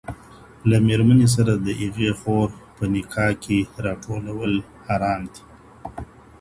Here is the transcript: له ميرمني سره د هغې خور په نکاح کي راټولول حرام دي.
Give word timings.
له 0.69 0.77
ميرمني 0.87 1.27
سره 1.35 1.53
د 1.55 1.67
هغې 1.81 2.09
خور 2.19 2.47
په 2.75 2.83
نکاح 2.93 3.31
کي 3.43 3.57
راټولول 3.85 4.53
حرام 4.85 5.21
دي. 5.33 5.43